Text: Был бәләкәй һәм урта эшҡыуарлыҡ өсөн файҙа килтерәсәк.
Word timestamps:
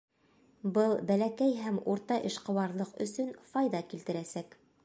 Был 0.77 0.93
бәләкәй 1.11 1.53
һәм 1.65 1.77
урта 1.93 2.19
эшҡыуарлыҡ 2.31 2.97
өсөн 3.09 3.33
файҙа 3.55 3.87
килтерәсәк. 3.93 4.63